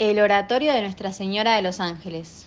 El 0.00 0.18
oratorio 0.18 0.72
de 0.72 0.80
Nuestra 0.80 1.12
Señora 1.12 1.56
de 1.56 1.60
los 1.60 1.78
Ángeles. 1.78 2.46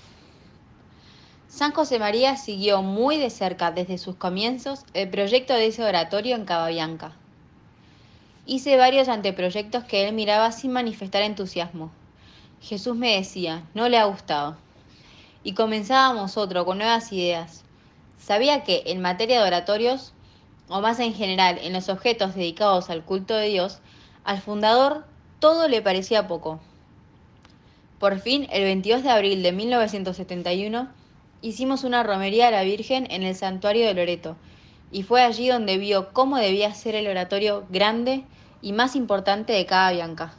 San 1.48 1.72
José 1.72 2.00
María 2.00 2.36
siguió 2.36 2.82
muy 2.82 3.18
de 3.18 3.30
cerca 3.30 3.70
desde 3.70 4.00
sus 4.00 4.16
comienzos 4.16 4.86
el 4.96 5.08
proyecto 5.12 5.54
de 5.54 5.68
ese 5.68 5.84
oratorio 5.84 6.36
en 6.36 6.46
Cababianca. 6.46 7.12
Hice 8.48 8.76
varios 8.76 9.08
anteproyectos 9.08 9.84
que 9.84 10.08
él 10.08 10.16
miraba 10.16 10.52
sin 10.52 10.72
manifestar 10.72 11.22
entusiasmo. 11.22 11.92
Jesús 12.60 12.96
me 12.96 13.18
decía, 13.18 13.62
no 13.76 13.88
le 13.88 14.00
ha 14.00 14.06
gustado. 14.06 14.58
Y 15.44 15.54
comenzábamos 15.54 16.38
otro 16.38 16.66
con 16.66 16.80
nuevas 16.80 17.14
ideas. 17.14 17.64
Sabía 18.18 18.64
que 18.64 18.82
en 18.88 19.00
materia 19.00 19.40
de 19.40 19.48
oratorios, 19.48 20.14
o 20.70 20.82
más 20.82 21.00
en 21.00 21.14
general 21.14 21.60
en 21.62 21.74
los 21.74 21.88
objetos 21.90 22.34
dedicados 22.34 22.90
al 22.90 23.06
culto 23.06 23.36
de 23.36 23.50
Dios, 23.50 23.78
al 24.24 24.42
fundador 24.42 25.06
todo 25.38 25.68
le 25.68 25.84
parecía 25.84 26.28
poco. 26.28 26.60
Por 28.04 28.20
fin, 28.20 28.48
el 28.52 28.66
22 28.66 29.02
de 29.02 29.10
abril 29.12 29.44
de 29.44 29.54
1971, 29.54 30.90
hicimos 31.42 31.86
una 31.86 32.04
romería 32.04 32.50
a 32.50 32.52
la 32.52 32.64
Virgen 32.64 33.08
en 33.10 33.24
el 33.24 33.34
santuario 33.34 33.86
de 33.88 33.94
Loreto, 33.94 34.36
y 34.92 35.04
fue 35.04 35.22
allí 35.22 35.48
donde 35.48 35.78
vio 35.78 36.12
cómo 36.12 36.36
debía 36.36 36.74
ser 36.74 36.96
el 36.96 37.08
oratorio 37.08 37.66
grande 37.70 38.26
y 38.62 38.74
más 38.74 38.98
importante 38.98 39.54
de 39.54 39.66
cada 39.66 39.94
Bianca. 39.94 40.34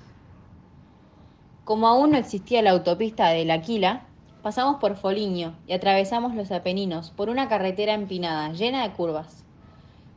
Como 1.64 1.88
aún 1.88 2.10
no 2.10 2.18
existía 2.18 2.60
la 2.60 2.72
autopista 2.72 3.30
de 3.30 3.46
La 3.46 3.54
Aquila, 3.54 4.02
pasamos 4.42 4.76
por 4.78 4.96
Foligno 4.96 5.54
y 5.66 5.72
atravesamos 5.72 6.34
los 6.34 6.52
Apeninos 6.52 7.12
por 7.12 7.30
una 7.30 7.48
carretera 7.48 7.94
empinada, 7.94 8.52
llena 8.52 8.82
de 8.82 8.92
curvas. 8.92 9.42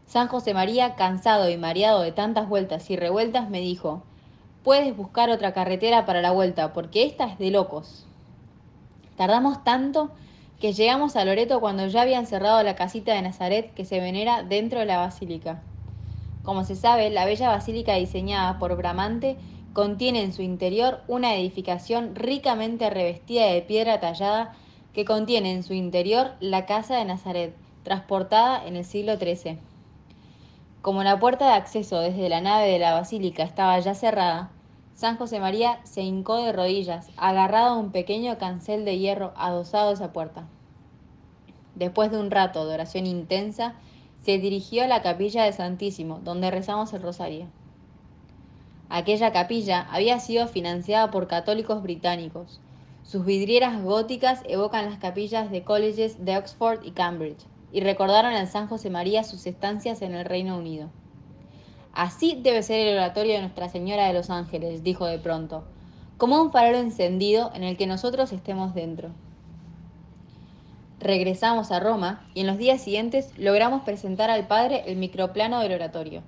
San 0.06 0.28
José 0.28 0.54
María, 0.54 0.96
cansado 0.96 1.50
y 1.50 1.56
mareado 1.56 2.02
de 2.02 2.12
tantas 2.12 2.50
vueltas 2.50 2.90
y 2.90 2.98
revueltas, 2.98 3.50
me 3.50 3.62
dijo, 3.62 4.04
puedes 4.68 4.98
buscar 4.98 5.30
otra 5.30 5.54
carretera 5.54 6.06
para 6.06 6.22
la 6.22 6.32
vuelta, 6.32 6.74
porque 6.74 7.06
esta 7.06 7.24
es 7.24 7.38
de 7.38 7.52
locos. 7.52 8.06
Tardamos 9.16 9.64
tanto 9.64 10.12
que 10.60 10.74
llegamos 10.74 11.16
a 11.16 11.24
Loreto 11.24 11.62
cuando 11.62 11.88
ya 11.88 12.02
habían 12.02 12.28
cerrado 12.28 12.62
la 12.64 12.76
casita 12.76 13.14
de 13.14 13.22
Nazaret 13.22 13.74
que 13.74 13.86
se 13.86 14.02
venera 14.02 14.44
dentro 14.44 14.82
de 14.82 14.86
la 14.86 14.98
basílica. 14.98 15.62
Como 16.44 16.66
se 16.66 16.76
sabe, 16.76 17.10
la 17.10 17.24
bella 17.24 17.48
basílica 17.48 17.94
diseñada 17.94 18.60
por 18.60 18.76
Bramante 18.76 19.38
contiene 19.72 20.22
en 20.22 20.34
su 20.34 20.42
interior 20.42 21.00
una 21.08 21.34
edificación 21.36 22.14
ricamente 22.14 22.90
revestida 22.90 23.46
de 23.46 23.62
piedra 23.62 24.02
tallada 24.02 24.54
que 24.94 25.06
contiene 25.06 25.54
en 25.54 25.64
su 25.64 25.76
interior 25.76 26.32
la 26.42 26.66
casa 26.66 26.98
de 26.98 27.06
Nazaret, 27.06 27.56
transportada 27.84 28.68
en 28.68 28.76
el 28.76 28.84
siglo 28.84 29.16
XIII. 29.16 29.60
Como 30.82 31.04
la 31.04 31.18
puerta 31.20 31.46
de 31.46 31.54
acceso 31.54 32.02
desde 32.02 32.28
la 32.28 32.42
nave 32.42 32.68
de 32.68 32.80
la 32.80 32.92
basílica 32.96 33.44
estaba 33.44 33.80
ya 33.80 33.96
cerrada, 33.96 34.52
San 34.98 35.18
José 35.18 35.40
María 35.40 35.80
se 35.84 36.02
hincó 36.02 36.38
de 36.38 36.52
rodillas, 36.52 37.12
agarrado 37.18 37.68
a 37.68 37.78
un 37.78 37.92
pequeño 37.92 38.40
cancel 38.40 38.84
de 38.84 38.98
hierro 38.98 39.32
adosado 39.38 39.92
a 39.92 39.94
esa 39.94 40.12
puerta. 40.12 40.48
Después 41.76 42.10
de 42.10 42.20
un 42.20 42.32
rato 42.32 42.66
de 42.66 42.74
oración 42.74 43.06
intensa, 43.06 43.76
se 44.24 44.40
dirigió 44.40 44.84
a 44.84 44.88
la 44.88 45.04
capilla 45.04 45.44
de 45.44 45.54
Santísimo, 45.54 46.20
donde 46.24 46.50
rezamos 46.50 46.94
el 46.94 47.04
rosario. 47.04 47.46
Aquella 48.90 49.32
capilla 49.32 49.88
había 49.92 50.20
sido 50.20 50.48
financiada 50.48 51.12
por 51.12 51.28
católicos 51.28 51.84
británicos. 51.84 52.60
Sus 53.04 53.24
vidrieras 53.24 53.80
góticas 53.84 54.42
evocan 54.48 54.86
las 54.86 54.98
capillas 54.98 55.52
de 55.52 55.64
colleges 55.64 56.26
de 56.26 56.38
Oxford 56.38 56.84
y 56.84 56.90
Cambridge, 56.90 57.46
y 57.72 57.82
recordaron 57.82 58.34
al 58.34 58.48
San 58.48 58.66
José 58.68 58.90
María 58.90 59.24
sus 59.24 59.46
estancias 59.46 60.02
en 60.02 60.16
el 60.16 60.26
Reino 60.26 60.58
Unido. 60.58 60.90
Así 61.98 62.38
debe 62.44 62.62
ser 62.62 62.86
el 62.86 62.96
oratorio 62.96 63.34
de 63.34 63.40
Nuestra 63.40 63.70
Señora 63.70 64.06
de 64.06 64.14
los 64.14 64.30
Ángeles, 64.30 64.84
dijo 64.84 65.08
de 65.08 65.18
pronto, 65.18 65.64
como 66.20 66.40
un 66.40 66.52
farol 66.52 66.76
encendido 66.76 67.50
en 67.56 67.64
el 67.64 67.76
que 67.76 67.88
nosotros 67.88 68.32
estemos 68.32 68.76
dentro. 68.76 69.10
Regresamos 71.00 71.72
a 71.72 71.80
Roma 71.80 72.24
y 72.36 72.42
en 72.42 72.48
los 72.48 72.60
días 72.60 72.82
siguientes 72.82 73.36
logramos 73.40 73.82
presentar 73.82 74.30
al 74.30 74.46
padre 74.46 74.84
el 74.86 74.98
microplano 74.98 75.60
del 75.60 75.74
oratorio. 75.74 76.22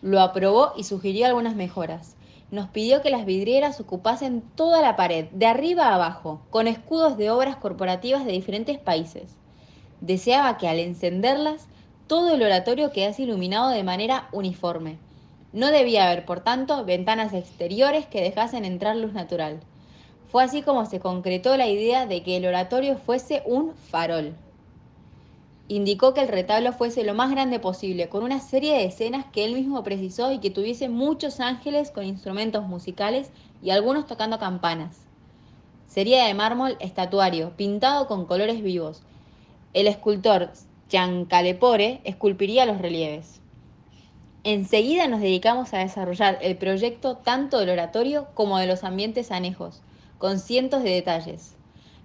Lo 0.00 0.20
aprobó 0.20 0.74
y 0.76 0.84
sugirió 0.84 1.26
algunas 1.26 1.56
mejoras. 1.56 2.14
Nos 2.52 2.68
pidió 2.68 3.02
que 3.02 3.10
las 3.10 3.24
vidrieras 3.24 3.80
ocupasen 3.80 4.42
toda 4.54 4.80
la 4.80 4.94
pared, 4.94 5.24
de 5.32 5.46
arriba 5.46 5.88
a 5.88 5.96
abajo, 5.96 6.42
con 6.50 6.68
escudos 6.68 7.16
de 7.16 7.32
obras 7.32 7.56
corporativas 7.56 8.24
de 8.24 8.30
diferentes 8.30 8.78
países. 8.78 9.34
Deseaba 10.00 10.56
que 10.56 10.68
al 10.68 10.78
encenderlas 10.78 11.66
todo 12.06 12.34
el 12.34 12.42
oratorio 12.42 12.92
quedase 12.92 13.22
iluminado 13.22 13.70
de 13.70 13.82
manera 13.82 14.28
uniforme. 14.32 14.98
No 15.52 15.70
debía 15.70 16.06
haber, 16.06 16.26
por 16.26 16.40
tanto, 16.40 16.84
ventanas 16.84 17.32
exteriores 17.32 18.06
que 18.06 18.20
dejasen 18.20 18.64
entrar 18.64 18.96
luz 18.96 19.12
natural. 19.12 19.60
Fue 20.30 20.42
así 20.42 20.62
como 20.62 20.84
se 20.84 21.00
concretó 21.00 21.56
la 21.56 21.68
idea 21.68 22.06
de 22.06 22.22
que 22.22 22.36
el 22.36 22.44
oratorio 22.46 22.98
fuese 22.98 23.42
un 23.46 23.72
farol. 23.74 24.34
Indicó 25.68 26.12
que 26.12 26.20
el 26.20 26.28
retablo 26.28 26.72
fuese 26.72 27.04
lo 27.04 27.14
más 27.14 27.30
grande 27.30 27.58
posible, 27.58 28.08
con 28.10 28.22
una 28.22 28.40
serie 28.40 28.74
de 28.74 28.84
escenas 28.84 29.24
que 29.32 29.44
él 29.44 29.54
mismo 29.54 29.82
precisó 29.82 30.30
y 30.30 30.40
que 30.40 30.50
tuviese 30.50 30.90
muchos 30.90 31.40
ángeles 31.40 31.90
con 31.90 32.04
instrumentos 32.04 32.66
musicales 32.66 33.30
y 33.62 33.70
algunos 33.70 34.06
tocando 34.06 34.38
campanas. 34.38 34.98
Sería 35.86 36.26
de 36.26 36.34
mármol 36.34 36.76
estatuario, 36.80 37.56
pintado 37.56 38.08
con 38.08 38.26
colores 38.26 38.62
vivos. 38.62 39.02
El 39.72 39.86
escultor 39.86 40.50
Giancalepore 40.94 42.00
esculpiría 42.04 42.66
los 42.66 42.80
relieves. 42.80 43.40
Enseguida 44.44 45.08
nos 45.08 45.20
dedicamos 45.20 45.74
a 45.74 45.78
desarrollar 45.78 46.38
el 46.40 46.56
proyecto 46.56 47.16
tanto 47.16 47.58
del 47.58 47.70
oratorio 47.70 48.28
como 48.34 48.58
de 48.58 48.68
los 48.68 48.84
ambientes 48.84 49.32
anejos, 49.32 49.82
con 50.18 50.38
cientos 50.38 50.84
de 50.84 50.90
detalles. 50.90 51.56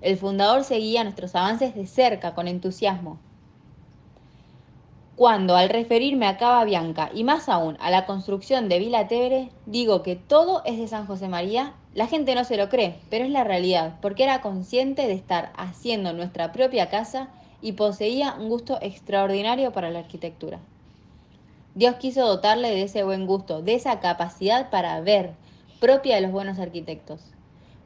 El 0.02 0.18
fundador 0.18 0.64
seguía 0.64 1.04
nuestros 1.04 1.36
avances 1.36 1.76
de 1.76 1.86
cerca, 1.86 2.34
con 2.34 2.48
entusiasmo. 2.48 3.20
Cuando, 5.16 5.56
al 5.56 5.70
referirme 5.70 6.26
a 6.26 6.38
Cava 6.38 6.64
Bianca 6.64 7.12
y 7.14 7.24
más 7.24 7.48
aún 7.48 7.78
a 7.82 7.92
la 7.92 8.08
construcción 8.08 8.70
de 8.70 8.80
Vila 8.80 9.08
Tevere, 9.08 9.52
digo 9.68 10.02
que 10.02 10.16
todo 10.16 10.64
es 10.66 10.80
de 10.80 10.88
San 10.88 11.06
José 11.06 11.28
María, 11.28 11.76
la 11.94 12.08
gente 12.08 12.34
no 12.34 12.44
se 12.44 12.58
lo 12.58 12.70
cree, 12.70 13.00
pero 13.12 13.24
es 13.24 13.30
la 13.30 13.44
realidad, 13.44 14.00
porque 14.02 14.24
era 14.24 14.42
consciente 14.42 15.06
de 15.06 15.14
estar 15.14 15.54
haciendo 15.58 16.12
nuestra 16.12 16.52
propia 16.52 16.90
casa 16.90 17.30
y 17.62 17.74
poseía 17.74 18.36
un 18.40 18.50
gusto 18.50 18.78
extraordinario 18.82 19.72
para 19.72 19.90
la 19.90 20.00
arquitectura. 20.00 20.60
Dios 21.76 21.96
quiso 21.96 22.26
dotarle 22.26 22.72
de 22.72 22.84
ese 22.84 23.04
buen 23.04 23.26
gusto, 23.26 23.62
de 23.62 23.76
esa 23.76 24.00
capacidad 24.00 24.70
para 24.70 25.00
ver, 25.02 25.34
propia 25.80 26.16
de 26.16 26.22
los 26.22 26.32
buenos 26.32 26.60
arquitectos. 26.60 27.22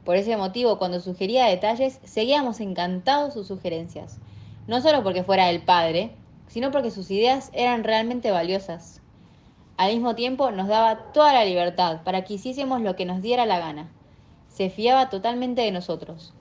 Por 0.04 0.16
ese 0.16 0.36
motivo, 0.36 0.78
cuando 0.78 1.00
sugería 1.00 1.46
detalles, 1.46 2.00
seguíamos 2.04 2.60
encantados 2.60 3.34
sus 3.34 3.46
sugerencias, 3.46 4.18
no 4.66 4.80
solo 4.80 5.02
porque 5.02 5.22
fuera 5.22 5.48
el 5.50 5.62
padre, 5.62 6.12
sino 6.46 6.70
porque 6.70 6.90
sus 6.90 7.10
ideas 7.10 7.50
eran 7.52 7.84
realmente 7.84 8.30
valiosas. 8.30 9.00
Al 9.76 9.92
mismo 9.92 10.14
tiempo, 10.14 10.50
nos 10.50 10.68
daba 10.68 11.12
toda 11.12 11.32
la 11.32 11.44
libertad 11.44 12.02
para 12.04 12.24
que 12.24 12.34
hiciésemos 12.34 12.80
lo 12.80 12.96
que 12.96 13.06
nos 13.06 13.22
diera 13.22 13.46
la 13.46 13.58
gana. 13.58 13.90
Se 14.48 14.70
fiaba 14.70 15.08
totalmente 15.10 15.62
de 15.62 15.72
nosotros. 15.72 16.32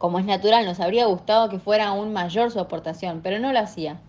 Como 0.00 0.18
es 0.18 0.24
natural, 0.24 0.64
nos 0.64 0.80
habría 0.80 1.04
gustado 1.04 1.50
que 1.50 1.58
fuera 1.58 1.88
aún 1.88 2.14
mayor 2.14 2.50
su 2.50 2.58
aportación, 2.58 3.20
pero 3.20 3.38
no 3.38 3.52
lo 3.52 3.58
hacía. 3.58 4.00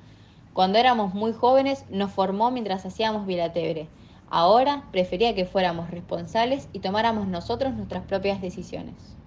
Cuando 0.54 0.78
éramos 0.78 1.14
muy 1.14 1.34
jóvenes, 1.34 1.84
nos 1.90 2.14
formó 2.14 2.50
mientras 2.50 2.86
hacíamos 2.86 3.26
Vilatebre. 3.26 3.90
Ahora 4.30 4.88
prefería 4.94 5.36
que 5.36 5.44
fuéramos 5.44 5.92
responsables 5.92 6.70
y 6.72 6.80
tomáramos 6.80 7.28
nosotros 7.28 7.74
nuestras 7.74 8.06
propias 8.06 8.40
decisiones. 8.40 9.18